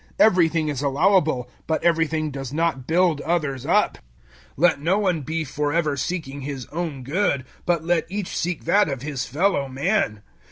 [0.17, 3.99] Everything is allowable, but everything does not build others up.
[4.57, 8.65] 010:024 Let no one be for ever seeking his own good, but let each seek
[8.65, 10.23] that of his fellow man.